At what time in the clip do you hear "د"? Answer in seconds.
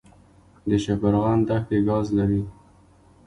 0.69-0.71